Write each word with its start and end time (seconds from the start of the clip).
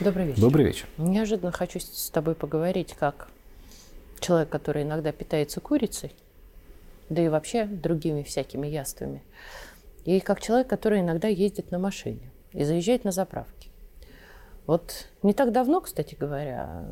Добрый 0.00 0.26
вечер. 0.26 0.40
Добрый 0.40 0.64
вечер. 0.64 0.86
Неожиданно 0.96 1.50
хочу 1.50 1.80
с 1.80 2.08
тобой 2.10 2.36
поговорить 2.36 2.94
как 2.94 3.28
человек, 4.20 4.48
который 4.48 4.84
иногда 4.84 5.10
питается 5.10 5.60
курицей, 5.60 6.14
да 7.08 7.20
и 7.20 7.28
вообще 7.28 7.64
другими 7.64 8.22
всякими 8.22 8.68
яствами, 8.68 9.24
и 10.04 10.20
как 10.20 10.40
человек, 10.40 10.68
который 10.68 11.00
иногда 11.00 11.26
ездит 11.26 11.72
на 11.72 11.80
машине 11.80 12.30
и 12.52 12.62
заезжает 12.62 13.02
на 13.02 13.10
заправки. 13.10 13.70
Вот 14.68 15.08
не 15.24 15.32
так 15.32 15.50
давно, 15.50 15.80
кстати 15.80 16.14
говоря, 16.14 16.86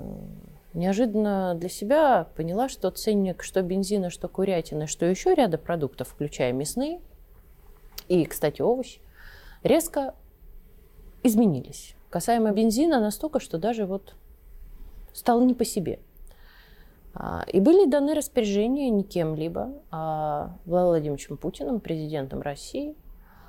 неожиданно 0.75 1.55
для 1.55 1.69
себя 1.69 2.27
поняла, 2.35 2.69
что 2.69 2.91
ценник 2.91 3.45
что 3.45 3.63
бензина, 3.63 4.11
что 4.11 4.27
курятины, 4.27 4.89
что 4.89 5.07
еще 5.07 5.33
ряда 5.33 5.59
продуктов, 5.59 6.09
включая 6.09 6.53
мясные 6.53 7.01
и, 8.09 8.25
кстати, 8.25 8.63
овощи, 8.63 8.99
резко 9.63 10.17
изменились. 11.23 11.95
Касаемо 12.17 12.51
бензина 12.51 12.99
настолько, 12.99 13.41
что 13.41 13.59
даже 13.59 13.85
вот 13.85 14.15
стало 15.13 15.43
не 15.43 15.53
по 15.53 15.67
себе. 15.67 15.99
А, 17.13 17.45
и 17.47 17.61
были 17.61 17.87
даны 17.87 18.15
распоряжения 18.15 18.89
не 18.89 19.05
кем-либо, 19.05 19.75
а 19.91 20.57
Владимировичем 20.65 21.37
Путиным, 21.37 21.79
президентом 21.79 22.41
России, 22.41 22.95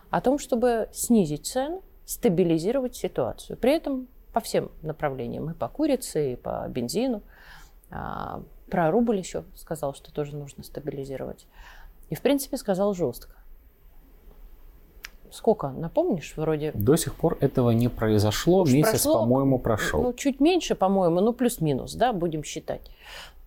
о 0.09 0.19
том, 0.19 0.37
чтобы 0.37 0.89
снизить 0.91 1.45
цены, 1.45 1.79
стабилизировать 2.05 2.93
ситуацию. 2.93 3.55
При 3.55 3.71
этом 3.71 4.09
по 4.33 4.41
всем 4.41 4.69
направлениям, 4.81 5.49
и 5.49 5.53
по 5.53 5.69
курице, 5.69 6.33
и 6.33 6.35
по 6.35 6.67
бензину. 6.67 7.21
А, 7.89 8.43
про 8.69 8.91
рубль 8.91 9.17
еще 9.17 9.45
сказал, 9.55 9.93
что 9.93 10.11
тоже 10.11 10.35
нужно 10.35 10.65
стабилизировать. 10.65 11.47
И, 12.09 12.15
в 12.15 12.21
принципе, 12.21 12.57
сказал 12.57 12.93
жестко 12.93 13.36
сколько, 15.31 15.69
напомнишь, 15.69 16.33
вроде? 16.35 16.71
До 16.73 16.95
сих 16.95 17.15
пор 17.15 17.37
этого 17.41 17.71
не 17.71 17.89
произошло. 17.89 18.61
Уж 18.61 18.71
Месяц, 18.71 19.03
прошло, 19.03 19.19
по-моему, 19.19 19.59
прошел. 19.59 20.03
Ну, 20.03 20.13
чуть 20.13 20.39
меньше, 20.39 20.75
по-моему, 20.75 21.21
ну, 21.21 21.33
плюс-минус, 21.33 21.93
да, 21.95 22.13
будем 22.13 22.43
считать. 22.43 22.81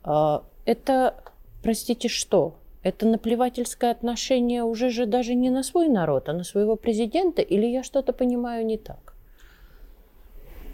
А, 0.03 0.43
это, 0.65 1.15
простите, 1.63 2.09
что? 2.09 2.55
Это 2.83 3.07
наплевательское 3.07 3.91
отношение 3.91 4.63
уже 4.63 4.91
же 4.91 5.07
даже 5.07 5.35
не 5.35 5.51
на 5.51 5.63
свой 5.63 5.89
народ, 5.89 6.29
а 6.29 6.33
на 6.33 6.45
своего 6.45 6.77
президента? 6.77 7.43
Или 7.43 7.67
я 7.67 7.83
что-то 7.83 8.13
понимаю 8.13 8.65
не 8.65 8.79
так? 8.79 9.15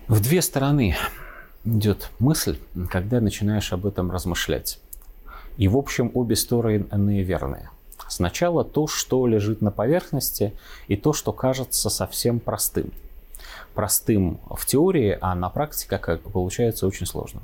В 0.07 0.23
две 0.23 0.41
стороны 0.41 0.95
идет 1.65 2.11
мысль, 2.21 2.59
когда 2.91 3.21
начинаешь 3.21 3.73
об 3.73 3.87
этом 3.87 4.11
размышлять. 4.11 4.79
И, 5.57 5.67
в 5.69 5.77
общем, 5.77 6.11
обе 6.15 6.37
стороны 6.37 7.23
верные. 7.23 7.71
Сначала 8.09 8.65
то, 8.65 8.87
что 8.87 9.27
лежит 9.27 9.61
на 9.61 9.71
поверхности, 9.71 10.53
и 10.89 10.97
то, 10.97 11.13
что 11.13 11.33
кажется 11.33 11.91
совсем 11.91 12.41
простым. 12.41 12.93
Простым 13.75 14.39
в 14.51 14.65
теории, 14.67 15.19
а 15.21 15.35
на 15.35 15.51
практике 15.51 15.99
как 15.99 16.21
получается 16.21 16.87
очень 16.87 17.07
сложно. 17.07 17.41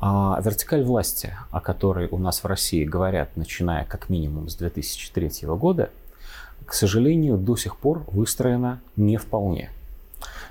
А 0.00 0.40
вертикаль 0.42 0.84
власти, 0.84 1.34
о 1.50 1.60
которой 1.60 2.08
у 2.08 2.18
нас 2.18 2.44
в 2.44 2.46
России 2.46 2.84
говорят, 2.84 3.36
начиная 3.36 3.84
как 3.84 4.08
минимум 4.08 4.48
с 4.48 4.54
2003 4.54 5.48
года, 5.48 5.90
к 6.64 6.72
сожалению, 6.72 7.36
до 7.36 7.56
сих 7.56 7.76
пор 7.76 8.04
выстроена 8.08 8.80
не 8.96 9.16
вполне. 9.16 9.70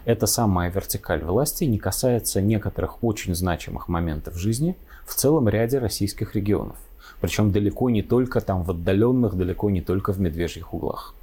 Эта 0.04 0.26
самая 0.26 0.72
вертикаль 0.72 1.24
власти 1.24 1.66
не 1.66 1.78
касается 1.78 2.42
некоторых 2.42 3.04
очень 3.04 3.36
значимых 3.36 3.88
моментов 3.88 4.36
жизни 4.36 4.76
в 5.06 5.14
целом 5.16 5.48
ряде 5.48 5.80
российских 5.80 6.36
регионов. 6.36 6.78
Причем 7.22 7.52
далеко 7.52 7.90
не 7.90 8.02
только 8.02 8.42
там 8.42 8.64
в 8.64 8.72
отдаленных, 8.72 9.36
далеко 9.36 9.70
не 9.70 9.82
только 9.82 10.14
в 10.14 10.20
медвежьих 10.20 10.74
углах. 10.74 11.14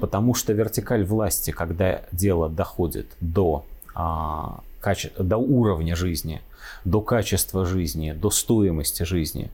Потому 0.00 0.34
что 0.34 0.52
вертикаль 0.52 1.04
власти, 1.04 1.50
когда 1.50 2.02
дело 2.12 2.48
доходит 2.48 3.06
до, 3.20 3.64
а, 3.94 4.60
каче... 4.80 5.10
до 5.18 5.36
уровня 5.36 5.96
жизни, 5.96 6.40
до 6.84 7.00
качества 7.00 7.66
жизни, 7.66 8.12
до 8.12 8.30
стоимости 8.30 9.02
жизни 9.02 9.50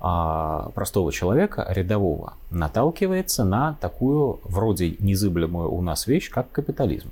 а, 0.00 0.70
простого 0.74 1.12
человека, 1.12 1.66
рядового, 1.68 2.34
наталкивается 2.50 3.44
на 3.44 3.76
такую 3.80 4.40
вроде 4.44 4.96
незыблемую 4.98 5.70
у 5.70 5.82
нас 5.82 6.06
вещь, 6.06 6.30
как 6.30 6.50
капитализм. 6.52 7.10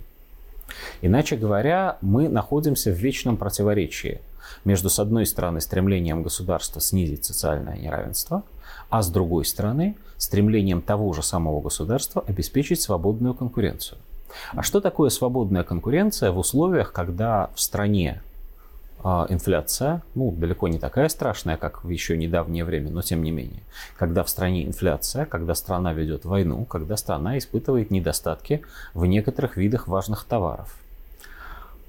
Иначе 1.03 1.37
говоря, 1.37 1.99
мы 2.01 2.29
находимся 2.29 2.91
в 2.91 2.95
вечном 2.95 3.37
противоречии 3.37 4.21
между, 4.65 4.91
с 4.91 4.99
одной 4.99 5.27
стороны, 5.27 5.61
стремлением 5.61 6.23
государства 6.23 6.81
снизить 6.81 7.25
социальное 7.25 7.77
неравенство, 7.77 8.43
а 8.91 9.03
с 9.03 9.09
другой 9.09 9.45
стороны, 9.45 9.97
стремлением 10.17 10.81
того 10.81 11.13
же 11.13 11.23
самого 11.23 11.61
государства 11.61 12.25
обеспечить 12.27 12.81
свободную 12.81 13.35
конкуренцию. 13.35 13.99
А 14.53 14.63
что 14.63 14.81
такое 14.81 15.11
свободная 15.11 15.63
конкуренция 15.63 16.33
в 16.33 16.39
условиях, 16.39 16.93
когда 16.93 17.51
в 17.55 17.61
стране 17.61 18.21
э, 19.03 19.09
инфляция, 19.29 20.03
ну, 20.15 20.33
далеко 20.33 20.67
не 20.69 20.79
такая 20.79 21.09
страшная, 21.09 21.57
как 21.57 21.85
в 21.85 21.89
еще 21.89 22.17
недавнее 22.17 22.65
время, 22.65 22.91
но 22.91 23.03
тем 23.03 23.23
не 23.23 23.31
менее, 23.31 23.63
когда 23.97 24.25
в 24.25 24.29
стране 24.29 24.65
инфляция, 24.65 25.25
когда 25.25 25.55
страна 25.55 25.93
ведет 25.93 26.25
войну, 26.25 26.65
когда 26.65 26.97
страна 26.97 27.39
испытывает 27.39 27.91
недостатки 27.91 28.63
в 28.93 29.07
некоторых 29.07 29.57
видах 29.57 29.87
важных 29.89 30.25
товаров– 30.25 30.77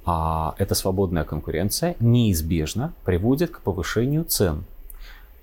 а 0.06 0.54
эта 0.60 0.76
свободная 0.76 1.24
конкуренция 1.24 1.96
неизбежно 2.00 2.94
приводит 3.04 3.52
к 3.52 3.62
повышению 3.62 4.24
цен. 4.24 4.64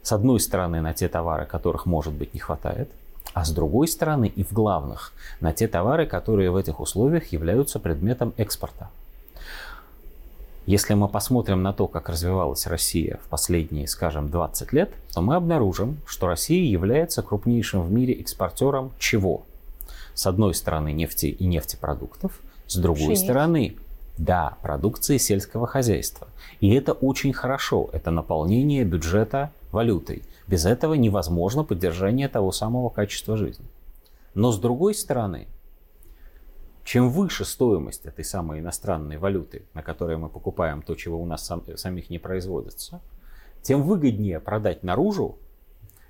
С 0.02 0.12
одной 0.12 0.40
стороны, 0.40 0.80
на 0.80 0.94
те 0.94 1.08
товары, 1.08 1.46
которых, 1.46 1.86
может 1.86 2.12
быть, 2.12 2.32
не 2.34 2.40
хватает, 2.40 2.90
а 3.34 3.44
с 3.44 3.50
другой 3.50 3.88
стороны, 3.88 4.26
и 4.26 4.44
в 4.44 4.52
главных, 4.52 5.12
на 5.40 5.52
те 5.52 5.66
товары, 5.66 6.06
которые 6.06 6.50
в 6.50 6.56
этих 6.56 6.80
условиях 6.80 7.32
являются 7.32 7.80
предметом 7.80 8.34
экспорта. 8.36 8.90
Если 10.64 10.94
мы 10.94 11.08
посмотрим 11.08 11.62
на 11.62 11.72
то, 11.72 11.88
как 11.88 12.08
развивалась 12.08 12.68
Россия 12.68 13.18
в 13.24 13.28
последние, 13.28 13.88
скажем, 13.88 14.28
20 14.28 14.72
лет, 14.72 14.92
то 15.12 15.20
мы 15.20 15.34
обнаружим, 15.34 15.98
что 16.06 16.28
Россия 16.28 16.64
является 16.64 17.22
крупнейшим 17.22 17.82
в 17.82 17.90
мире 17.90 18.14
экспортером 18.14 18.92
чего? 18.98 19.42
С 20.14 20.26
одной 20.26 20.54
стороны 20.54 20.92
нефти 20.92 21.26
и 21.26 21.46
нефтепродуктов, 21.46 22.38
с 22.68 22.76
другой 22.76 23.14
Пшениц. 23.14 23.22
стороны 23.22 23.76
да, 24.18 24.56
продукции 24.62 25.16
сельского 25.16 25.66
хозяйства. 25.66 26.28
И 26.60 26.72
это 26.74 26.92
очень 26.92 27.32
хорошо, 27.32 27.88
это 27.92 28.10
наполнение 28.10 28.84
бюджета 28.84 29.52
валютой. 29.70 30.22
Без 30.46 30.66
этого 30.66 30.94
невозможно 30.94 31.64
поддержание 31.64 32.28
того 32.28 32.52
самого 32.52 32.88
качества 32.90 33.36
жизни. 33.36 33.66
Но 34.34 34.52
с 34.52 34.58
другой 34.58 34.94
стороны, 34.94 35.46
чем 36.84 37.10
выше 37.10 37.44
стоимость 37.44 38.06
этой 38.06 38.24
самой 38.24 38.60
иностранной 38.60 39.16
валюты, 39.16 39.62
на 39.74 39.82
которой 39.82 40.16
мы 40.16 40.28
покупаем 40.28 40.82
то, 40.82 40.94
чего 40.94 41.20
у 41.20 41.26
нас 41.26 41.44
сам, 41.44 41.64
самих 41.76 42.10
не 42.10 42.18
производится, 42.18 43.00
тем 43.62 43.82
выгоднее 43.82 44.40
продать 44.40 44.82
наружу, 44.82 45.38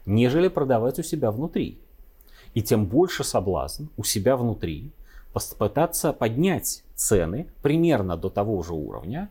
нежели 0.06 0.48
продавать 0.48 0.98
у 0.98 1.02
себя 1.02 1.30
внутри. 1.30 1.78
И 2.54 2.62
тем 2.62 2.86
больше 2.86 3.24
соблазн 3.24 3.86
у 3.96 4.04
себя 4.04 4.36
внутри 4.36 4.92
попытаться 5.32 6.12
поднять 6.12 6.84
цены 6.94 7.48
примерно 7.62 8.16
до 8.16 8.30
того 8.30 8.62
же 8.62 8.74
уровня, 8.74 9.28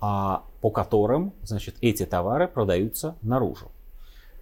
а, 0.00 0.44
по 0.60 0.70
которым 0.70 1.32
значит, 1.42 1.76
эти 1.80 2.04
товары 2.04 2.48
продаются 2.48 3.16
наружу. 3.22 3.70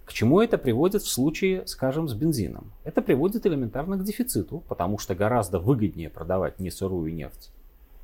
К 0.05 0.11
чему 0.11 0.41
это 0.41 0.57
приводит 0.57 1.03
в 1.03 1.09
случае, 1.09 1.65
скажем, 1.65 2.09
с 2.09 2.13
бензином? 2.13 2.71
Это 2.83 3.01
приводит 3.01 3.45
элементарно 3.45 3.97
к 3.97 4.03
дефициту, 4.03 4.63
потому 4.67 4.97
что 4.97 5.15
гораздо 5.15 5.59
выгоднее 5.59 6.09
продавать 6.09 6.59
не 6.59 6.71
сырую 6.71 7.13
нефть 7.13 7.51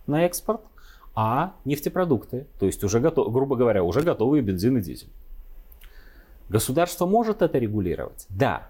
на 0.08 0.26
экспорт, 0.26 0.62
а 1.16 1.54
нефтепродукты, 1.66 2.48
то 2.60 2.66
есть 2.66 2.84
уже 2.84 3.00
готов, 3.00 3.32
грубо 3.34 3.58
говоря, 3.58 3.84
уже 3.84 4.02
готовые 4.02 4.42
бензин 4.42 4.78
и 4.78 4.82
дизель. 4.82 5.10
Государство 6.48 7.06
может 7.06 7.42
это 7.42 7.58
регулировать? 7.58 8.26
Да, 8.30 8.70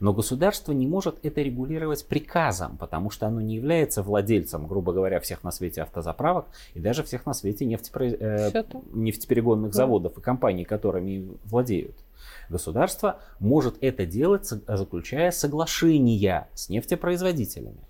но 0.00 0.12
государство 0.12 0.72
не 0.72 0.86
может 0.86 1.24
это 1.24 1.42
регулировать 1.42 2.06
приказом, 2.06 2.76
потому 2.76 3.10
что 3.10 3.26
оно 3.26 3.40
не 3.40 3.56
является 3.56 4.02
владельцем, 4.02 4.66
грубо 4.66 4.92
говоря, 4.92 5.20
всех 5.20 5.44
на 5.44 5.50
свете 5.50 5.82
автозаправок 5.82 6.46
и 6.74 6.80
даже 6.80 7.02
всех 7.02 7.26
на 7.26 7.34
свете 7.34 7.64
нефтепроиз... 7.64 8.14
э, 8.18 8.64
нефтеперегонных 8.92 9.72
да. 9.72 9.76
заводов 9.76 10.18
и 10.18 10.20
компаний, 10.20 10.64
которыми 10.64 11.36
владеют. 11.44 11.96
Государство 12.48 13.20
может 13.40 13.76
это 13.80 14.06
делать, 14.06 14.46
заключая 14.46 15.30
соглашения 15.30 16.48
с 16.54 16.68
нефтепроизводителями. 16.68 17.80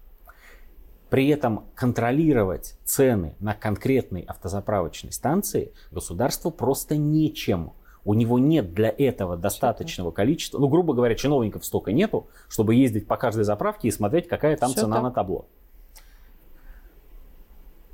При 1.10 1.28
этом 1.28 1.66
контролировать 1.74 2.76
цены 2.84 3.36
на 3.38 3.54
конкретной 3.54 4.22
автозаправочной 4.22 5.12
станции 5.12 5.72
государству 5.92 6.50
просто 6.50 6.96
нечем 6.96 7.72
у 8.06 8.14
него 8.14 8.38
нет 8.38 8.72
для 8.72 8.88
этого 8.88 9.36
достаточного 9.36 10.12
количества, 10.12 10.60
ну, 10.60 10.68
грубо 10.68 10.94
говоря, 10.94 11.16
чиновников 11.16 11.64
столько 11.64 11.92
нету, 11.92 12.28
чтобы 12.48 12.76
ездить 12.76 13.08
по 13.08 13.16
каждой 13.16 13.42
заправке 13.42 13.88
и 13.88 13.90
смотреть, 13.90 14.28
какая 14.28 14.56
там 14.56 14.70
Все 14.70 14.82
цена 14.82 14.96
так. 14.96 15.02
на 15.02 15.10
табло. 15.10 15.46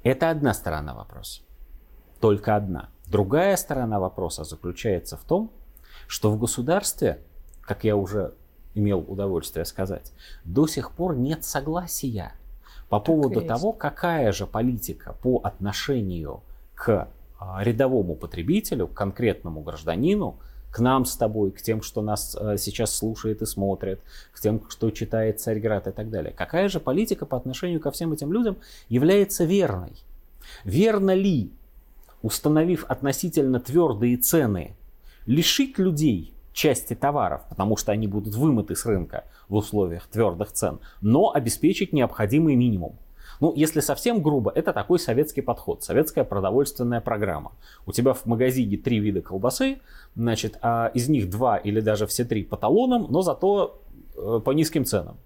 Это 0.02 0.28
одна 0.28 0.52
сторона 0.52 0.94
вопроса. 0.94 1.40
Только 2.20 2.54
одна. 2.54 2.90
Другая 3.06 3.56
сторона 3.56 3.98
вопроса 3.98 4.44
заключается 4.44 5.16
в 5.16 5.24
том, 5.24 5.50
что 6.06 6.30
в 6.30 6.38
государстве, 6.38 7.22
как 7.62 7.84
я 7.84 7.96
уже 7.96 8.34
имел 8.74 8.98
удовольствие 9.00 9.64
сказать, 9.64 10.12
до 10.44 10.66
сих 10.66 10.92
пор 10.92 11.16
нет 11.16 11.42
согласия 11.42 12.34
по 12.90 13.00
поводу 13.00 13.40
того, 13.40 13.72
какая 13.72 14.30
же 14.32 14.46
политика 14.46 15.14
по 15.22 15.38
отношению 15.38 16.42
к 16.74 17.08
рядовому 17.60 18.14
потребителю, 18.14 18.88
конкретному 18.88 19.60
гражданину, 19.62 20.38
к 20.72 20.78
нам 20.78 21.04
с 21.04 21.16
тобой, 21.16 21.50
к 21.50 21.60
тем, 21.60 21.82
что 21.82 22.00
нас 22.00 22.34
а, 22.34 22.56
сейчас 22.56 22.96
слушает 22.96 23.42
и 23.42 23.46
смотрит, 23.46 24.00
к 24.32 24.40
тем, 24.40 24.58
кто 24.58 24.90
читает 24.90 25.40
Царьград 25.40 25.86
и 25.86 25.92
так 25.92 26.10
далее. 26.10 26.32
Какая 26.32 26.68
же 26.68 26.80
политика 26.80 27.26
по 27.26 27.36
отношению 27.36 27.80
ко 27.80 27.90
всем 27.90 28.12
этим 28.12 28.32
людям 28.32 28.56
является 28.88 29.44
верной? 29.44 29.92
Верно 30.64 31.14
ли, 31.14 31.50
установив 32.22 32.84
относительно 32.88 33.60
твердые 33.60 34.16
цены, 34.16 34.74
лишить 35.26 35.78
людей 35.78 36.34
части 36.52 36.94
товаров, 36.94 37.42
потому 37.48 37.76
что 37.76 37.92
они 37.92 38.06
будут 38.06 38.34
вымыты 38.34 38.74
с 38.74 38.86
рынка 38.86 39.24
в 39.48 39.54
условиях 39.56 40.06
твердых 40.06 40.52
цен, 40.52 40.80
но 41.00 41.32
обеспечить 41.32 41.92
необходимый 41.92 42.56
минимум. 42.56 42.96
Ну, 43.40 43.52
если 43.54 43.80
совсем 43.80 44.22
грубо, 44.22 44.52
это 44.54 44.72
такой 44.72 44.98
советский 44.98 45.40
подход, 45.40 45.82
советская 45.82 46.24
продовольственная 46.24 47.00
программа. 47.00 47.52
У 47.86 47.92
тебя 47.92 48.14
в 48.14 48.26
магазине 48.26 48.76
три 48.76 48.98
вида 48.98 49.20
колбасы, 49.20 49.78
значит, 50.14 50.58
а 50.62 50.90
из 50.94 51.08
них 51.08 51.30
два 51.30 51.56
или 51.56 51.80
даже 51.80 52.06
все 52.06 52.24
три 52.24 52.44
по 52.44 52.56
талонам, 52.56 53.06
но 53.10 53.22
зато 53.22 53.80
э, 54.16 54.40
по 54.44 54.50
низким 54.52 54.84
ценам. 54.84 55.16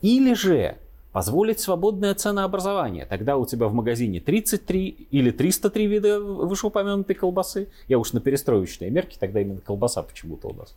Или 0.00 0.34
же 0.34 0.76
позволить 1.12 1.60
свободное 1.60 2.14
ценообразование. 2.14 3.04
Тогда 3.04 3.36
у 3.36 3.44
тебя 3.44 3.68
в 3.68 3.74
магазине 3.74 4.18
33 4.18 5.08
или 5.10 5.30
303 5.30 5.86
вида 5.86 6.20
вышеупомянутой 6.20 7.14
колбасы. 7.14 7.68
Я 7.86 7.98
уж 7.98 8.12
на 8.14 8.20
перестроечные 8.20 8.90
мерки, 8.90 9.16
тогда 9.20 9.40
именно 9.40 9.60
колбаса 9.60 10.02
почему-то 10.02 10.48
у 10.48 10.54
нас 10.54 10.74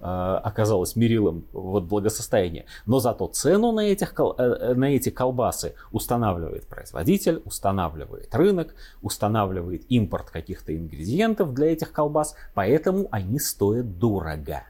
э, 0.00 0.04
оказалась 0.04 0.96
мерилом 0.96 1.44
вот 1.52 1.84
благосостояния. 1.84 2.66
Но 2.86 3.00
зато 3.00 3.26
цену 3.28 3.72
на, 3.72 3.80
этих, 3.80 4.14
э, 4.18 4.22
э, 4.38 4.74
на 4.74 4.94
эти 4.94 5.10
колбасы 5.10 5.74
устанавливает 5.92 6.66
производитель, 6.66 7.42
устанавливает 7.44 8.34
рынок, 8.34 8.74
устанавливает 9.02 9.84
импорт 9.88 10.30
каких-то 10.30 10.76
ингредиентов 10.76 11.54
для 11.54 11.72
этих 11.72 11.92
колбас, 11.92 12.34
поэтому 12.54 13.08
они 13.10 13.38
стоят 13.38 13.98
дорого. 13.98 14.64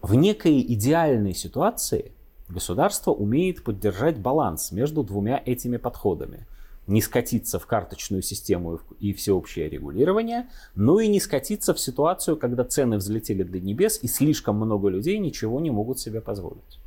В 0.00 0.14
некой 0.14 0.60
идеальной 0.60 1.34
ситуации– 1.34 2.12
Государство 2.52 3.12
умеет 3.12 3.64
поддержать 3.64 4.18
баланс 4.18 4.72
между 4.72 5.02
двумя 5.02 5.42
этими 5.44 5.78
подходами. 5.78 6.46
Не 6.86 7.00
скатиться 7.00 7.58
в 7.58 7.66
карточную 7.66 8.22
систему 8.22 8.80
и 8.98 9.12
всеобщее 9.12 9.68
регулирование, 9.68 10.48
но 10.74 10.98
и 10.98 11.06
не 11.06 11.20
скатиться 11.20 11.74
в 11.74 11.80
ситуацию, 11.80 12.36
когда 12.36 12.64
цены 12.64 12.96
взлетели 12.96 13.44
до 13.44 13.60
небес 13.60 14.00
и 14.02 14.08
слишком 14.08 14.56
много 14.56 14.88
людей 14.88 15.18
ничего 15.18 15.60
не 15.60 15.70
могут 15.70 16.00
себе 16.00 16.20
позволить. 16.20 16.80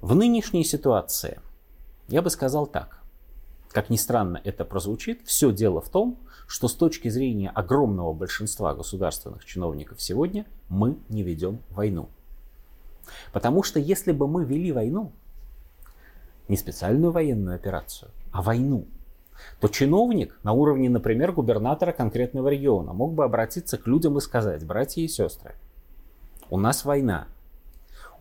В 0.00 0.14
нынешней 0.14 0.64
ситуации 0.64 1.40
я 2.08 2.22
бы 2.22 2.30
сказал 2.30 2.66
так. 2.66 3.00
Как 3.70 3.90
ни 3.90 3.96
странно 3.96 4.40
это 4.44 4.64
прозвучит, 4.64 5.20
все 5.24 5.52
дело 5.52 5.80
в 5.80 5.88
том, 5.88 6.18
что 6.46 6.66
с 6.66 6.74
точки 6.74 7.08
зрения 7.08 7.50
огромного 7.50 8.12
большинства 8.12 8.74
государственных 8.74 9.44
чиновников 9.44 10.00
сегодня 10.00 10.46
мы 10.68 10.96
не 11.08 11.22
ведем 11.22 11.60
войну. 11.70 12.08
Потому 13.32 13.62
что 13.62 13.78
если 13.78 14.12
бы 14.12 14.26
мы 14.26 14.44
вели 14.44 14.72
войну, 14.72 15.12
не 16.48 16.56
специальную 16.56 17.12
военную 17.12 17.56
операцию, 17.56 18.10
а 18.38 18.42
войну, 18.42 18.86
то 19.58 19.66
чиновник 19.66 20.38
на 20.44 20.52
уровне, 20.52 20.88
например, 20.88 21.32
губернатора 21.32 21.90
конкретного 21.90 22.46
региона 22.46 22.92
мог 22.92 23.12
бы 23.12 23.24
обратиться 23.24 23.78
к 23.78 23.88
людям 23.88 24.16
и 24.16 24.20
сказать, 24.20 24.64
братья 24.64 25.02
и 25.02 25.08
сестры, 25.08 25.56
у 26.48 26.56
нас 26.56 26.84
война. 26.84 27.26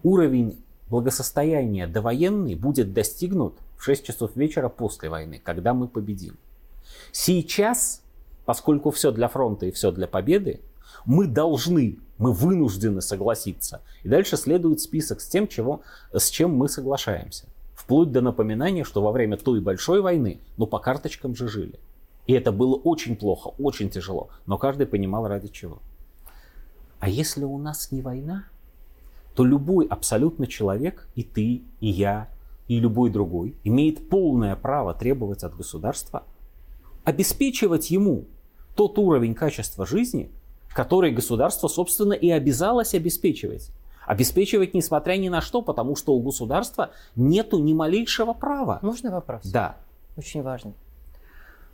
Уровень 0.02 0.60
благосостояния 0.90 1.86
довоенный 1.86 2.56
будет 2.56 2.94
достигнут 2.94 3.60
в 3.78 3.84
6 3.84 4.06
часов 4.06 4.36
вечера 4.36 4.70
после 4.70 5.08
войны, 5.08 5.40
когда 5.44 5.76
мы 5.76 5.88
победим. 5.88 6.36
Сейчас, 7.12 8.02
поскольку 8.46 8.90
все 8.90 9.12
для 9.12 9.28
фронта 9.28 9.68
и 9.68 9.72
все 9.72 9.92
для 9.92 10.08
победы, 10.08 10.62
мы 11.06 11.28
должны, 11.28 12.00
мы 12.18 12.34
вынуждены 12.34 13.02
согласиться. 13.02 13.84
И 14.02 14.10
дальше 14.10 14.36
следует 14.36 14.82
список 14.82 15.22
с 15.22 15.28
тем, 15.28 15.48
чего, 15.48 15.84
с 16.12 16.32
чем 16.32 16.56
мы 16.56 16.70
соглашаемся. 16.70 17.46
Вплоть 17.88 18.12
до 18.12 18.20
напоминания, 18.20 18.84
что 18.84 19.02
во 19.02 19.14
время 19.14 19.38
той 19.38 19.62
большой 19.62 20.02
войны, 20.02 20.42
ну 20.58 20.68
по 20.68 20.78
карточкам 20.78 21.34
же 21.38 21.48
жили. 21.48 21.80
И 22.26 22.34
это 22.34 22.52
было 22.52 22.76
очень 22.76 23.16
плохо, 23.16 23.54
очень 23.58 23.90
тяжело, 23.90 24.28
но 24.46 24.58
каждый 24.58 24.88
понимал 24.88 25.26
ради 25.26 25.48
чего. 25.48 25.80
А 27.00 27.08
если 27.08 27.46
у 27.46 27.58
нас 27.58 27.94
не 27.94 28.02
война, 28.02 28.44
то 29.36 29.46
любой 29.46 29.88
абсолютно 29.88 30.48
человек, 30.48 31.08
и 31.16 31.24
ты, 31.24 31.64
и 31.80 31.88
я, 31.88 32.28
и 32.68 32.78
любой 32.78 33.10
другой, 33.10 33.56
имеет 33.64 34.10
полное 34.10 34.58
право 34.58 34.94
требовать 34.94 35.44
от 35.44 35.56
государства 35.56 36.24
обеспечивать 37.06 37.90
ему 37.90 38.26
тот 38.76 39.00
уровень 39.00 39.34
качества 39.34 39.86
жизни, 39.86 40.30
который 40.76 41.12
государство, 41.12 41.70
собственно, 41.70 42.12
и 42.12 42.30
обязалось 42.32 42.94
обеспечивать. 42.94 43.72
Обеспечивать 44.08 44.74
несмотря 44.74 45.18
ни 45.18 45.28
на 45.28 45.42
что, 45.42 45.62
потому 45.62 45.98
что 45.98 46.14
у 46.14 46.22
государства 46.22 46.92
нету 47.18 47.60
ни 47.60 47.74
малейшего 47.74 48.32
права. 48.32 48.80
Можно 48.82 49.12
вопрос? 49.12 49.44
Да. 49.44 49.76
Очень 50.16 50.42
важный. 50.44 50.74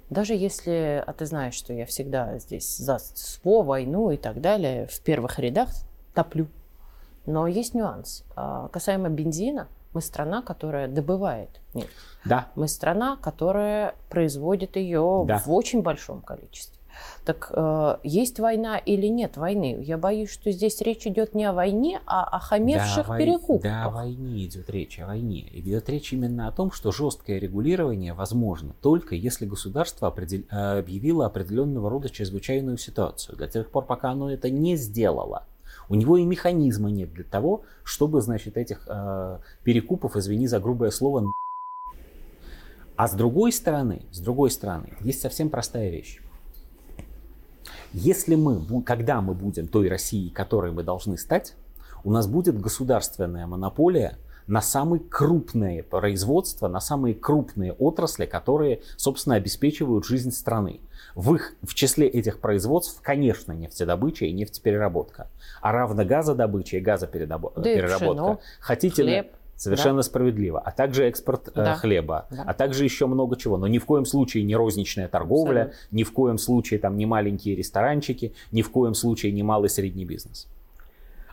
Даже 0.10 0.34
если, 0.34 1.04
а 1.06 1.14
ты 1.14 1.28
знаешь, 1.28 1.54
что 1.54 1.74
я 1.74 1.86
всегда 1.86 2.40
здесь 2.40 2.78
за 2.78 2.98
СВО, 2.98 3.62
войну 3.62 4.10
и 4.10 4.18
так 4.18 4.42
далее, 4.42 4.88
в 4.88 5.00
первых 5.02 5.38
рядах 5.38 5.70
топлю. 6.16 6.48
Но 7.28 7.48
есть 7.48 7.76
нюанс. 7.76 8.26
А, 8.36 8.68
касаемо 8.70 9.10
бензина, 9.10 9.68
мы 9.94 10.02
страна, 10.02 10.42
которая 10.42 10.88
добывает 10.88 11.62
нефть. 11.76 11.90
Да. 12.26 12.48
Мы 12.56 12.68
страна, 12.68 13.16
которая 13.16 13.94
производит 14.10 14.76
ее 14.76 15.24
да. 15.28 15.38
в 15.38 15.52
очень 15.52 15.84
большом 15.84 16.22
количестве. 16.22 16.80
Так 17.26 17.52
э, 17.54 17.98
есть 18.04 18.40
война 18.40 18.78
или 18.78 19.08
нет 19.08 19.38
войны? 19.38 19.78
Я 19.82 19.98
боюсь, 19.98 20.30
что 20.30 20.52
здесь 20.52 20.82
речь 20.82 21.08
идет 21.08 21.34
не 21.34 21.46
о 21.46 21.54
войне, 21.54 22.02
а 22.06 22.24
о 22.24 22.40
хамевших 22.40 23.08
да, 23.08 23.18
перекупках. 23.18 23.72
Да, 23.72 23.86
о 23.86 23.90
войне 23.90 24.46
идет 24.46 24.70
речь, 24.70 25.00
о 25.00 25.08
войне. 25.08 25.48
Идет 25.54 25.90
речь 25.90 26.14
именно 26.14 26.48
о 26.48 26.52
том, 26.52 26.72
что 26.72 26.92
жесткое 26.92 27.40
регулирование 27.40 28.14
возможно 28.14 28.74
только 28.82 29.16
если 29.16 29.46
государство 29.46 30.10
определ... 30.10 30.42
Э, 30.52 30.80
объявило 30.80 31.26
определенного 31.26 31.90
рода 31.90 32.10
чрезвычайную 32.10 32.78
ситуацию. 32.78 33.38
До 33.38 33.48
тех 33.48 33.70
пор, 33.70 33.86
пока 33.86 34.12
оно 34.12 34.30
это 34.30 34.50
не 34.50 34.76
сделало, 34.76 35.48
у 35.90 35.96
него 35.96 36.18
и 36.18 36.26
механизма 36.26 36.90
нет 36.90 37.14
для 37.14 37.24
того, 37.24 37.64
чтобы, 37.84 38.22
значит, 38.22 38.58
этих 38.58 38.86
э, 38.88 39.40
перекупов, 39.64 40.16
извини 40.16 40.48
за 40.48 40.60
грубое 40.60 40.92
слово, 40.92 41.32
а 42.96 43.08
с 43.08 43.14
другой 43.14 43.52
стороны, 43.52 44.04
с 44.12 44.20
другой 44.20 44.52
стороны, 44.52 44.94
есть 45.02 45.22
совсем 45.22 45.50
простая 45.50 45.90
вещь. 45.90 46.20
Если 47.94 48.36
мы, 48.36 48.82
когда 48.82 49.22
мы 49.22 49.34
будем 49.34 49.68
той 49.68 49.88
Россией, 49.88 50.30
которой 50.30 50.72
мы 50.72 50.84
должны 50.84 51.18
стать, 51.18 51.56
у 52.04 52.12
нас 52.12 52.28
будет 52.28 52.60
государственная 52.60 53.48
монополия 53.48 54.18
на 54.48 54.62
самые 54.62 55.00
крупные 55.00 55.84
производства, 55.84 56.68
на 56.68 56.80
самые 56.80 57.16
крупные 57.16 57.72
отрасли, 57.74 58.26
которые, 58.26 58.82
собственно, 58.98 59.36
обеспечивают 59.36 60.06
жизнь 60.06 60.32
страны. 60.32 60.82
В, 61.16 61.36
их, 61.36 61.54
в 61.62 61.74
числе 61.76 62.08
этих 62.08 62.40
производств, 62.40 63.00
конечно, 63.02 63.52
нефтедобыча 63.52 64.26
и 64.26 64.34
нефтепереработка, 64.34 65.28
а 65.62 65.72
равно 65.72 66.04
газодобыча 66.04 66.78
и 66.78 66.80
газопереработка. 66.82 67.62
Да 67.62 67.72
и 67.72 67.82
пшено, 67.82 68.40
Хотите 68.60 69.04
хлеб. 69.04 69.32
Совершенно 69.56 69.98
да. 69.98 70.04
справедливо. 70.04 70.60
А 70.60 70.72
также 70.72 71.06
экспорт 71.06 71.50
э, 71.50 71.52
да. 71.56 71.76
хлеба, 71.76 72.28
да. 72.30 72.44
а 72.46 72.54
также 72.54 72.84
еще 72.84 73.06
много 73.06 73.36
чего. 73.36 73.58
Но 73.58 73.68
ни 73.68 73.78
в 73.78 73.86
коем 73.86 74.06
случае 74.06 74.44
не 74.44 74.56
розничная 74.56 75.08
торговля, 75.08 75.64
Абсолютно. 75.64 75.98
ни 75.98 76.04
в 76.04 76.12
коем 76.12 76.38
случае 76.38 76.80
там 76.80 76.98
не 76.98 77.06
маленькие 77.06 77.56
ресторанчики, 77.56 78.34
ни 78.52 78.62
в 78.62 78.72
коем 78.72 78.94
случае 78.94 79.32
не 79.32 79.44
малый 79.44 79.70
средний 79.70 80.06
бизнес. 80.06 80.48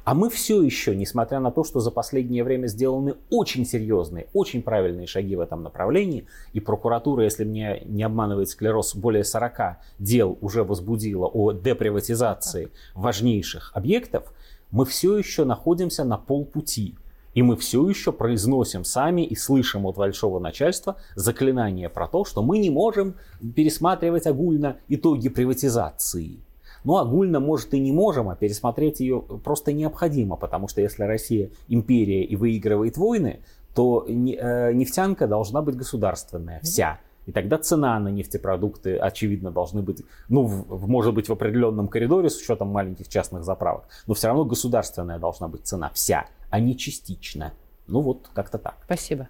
А 0.04 0.14
мы 0.14 0.30
все 0.30 0.62
еще, 0.62 0.96
несмотря 0.96 1.40
на 1.40 1.50
то, 1.50 1.62
что 1.62 1.80
за 1.80 1.90
последнее 1.90 2.42
время 2.42 2.66
сделаны 2.66 3.16
очень 3.30 3.66
серьезные, 3.66 4.28
очень 4.32 4.62
правильные 4.62 5.06
шаги 5.06 5.36
в 5.36 5.40
этом 5.40 5.62
направлении, 5.62 6.26
и 6.52 6.60
прокуратура, 6.60 7.24
если 7.24 7.44
мне 7.44 7.82
не 7.84 8.02
обманывает 8.02 8.48
склероз, 8.48 8.94
более 8.94 9.24
40 9.24 9.78
дел 9.98 10.38
уже 10.40 10.64
возбудила 10.64 11.26
о 11.26 11.52
деприватизации 11.52 12.70
важнейших 12.94 13.72
объектов, 13.74 14.32
мы 14.70 14.84
все 14.84 15.16
еще 15.18 15.44
находимся 15.44 16.04
на 16.04 16.16
полпути. 16.16 16.96
И 17.34 17.42
мы 17.42 17.56
все 17.56 17.88
еще 17.88 18.12
произносим 18.12 18.84
сами 18.84 19.22
и 19.22 19.36
слышим 19.36 19.86
от 19.86 19.96
большого 19.96 20.38
начальства 20.38 20.96
заклинание 21.14 21.88
про 21.88 22.08
то, 22.08 22.24
что 22.24 22.42
мы 22.42 22.58
не 22.58 22.70
можем 22.70 23.14
пересматривать 23.54 24.26
огульно 24.26 24.76
итоги 24.88 25.28
приватизации. 25.28 26.40
Ну, 26.82 26.96
огульно, 26.96 27.40
может, 27.40 27.74
и 27.74 27.78
не 27.78 27.92
можем, 27.92 28.30
а 28.30 28.36
пересмотреть 28.36 29.00
ее 29.00 29.20
просто 29.20 29.72
необходимо, 29.72 30.36
потому 30.36 30.66
что 30.66 30.80
если 30.80 31.04
Россия 31.04 31.50
империя 31.68 32.24
и 32.24 32.36
выигрывает 32.36 32.96
войны, 32.96 33.40
то 33.74 34.04
э, 34.08 34.72
нефтянка 34.72 35.26
должна 35.26 35.62
быть 35.62 35.76
государственная, 35.76 36.60
вся. 36.62 36.98
И 37.26 37.32
тогда 37.32 37.58
цена 37.58 37.98
на 38.00 38.08
нефтепродукты, 38.08 38.96
очевидно, 38.96 39.50
должны 39.50 39.82
быть, 39.82 40.02
ну, 40.28 40.42
в, 40.42 40.88
может 40.88 41.14
быть, 41.14 41.28
в 41.28 41.32
определенном 41.32 41.86
коридоре 41.86 42.30
с 42.30 42.38
учетом 42.38 42.68
маленьких 42.68 43.08
частных 43.08 43.44
заправок, 43.44 43.84
но 44.06 44.14
все 44.14 44.28
равно 44.28 44.44
государственная 44.44 45.18
должна 45.18 45.46
быть 45.46 45.66
цена 45.66 45.90
вся, 45.94 46.26
а 46.50 46.60
не 46.60 46.76
частично. 46.76 47.54
Ну 47.86 48.00
вот, 48.00 48.28
как-то 48.34 48.58
так. 48.58 48.82
Спасибо. 48.84 49.28